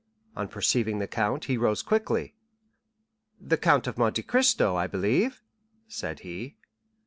[0.35, 2.33] On perceiving the count he rose quickly.
[3.39, 5.43] "The Count of Monte Cristo, I believe?"
[5.87, 6.57] said he.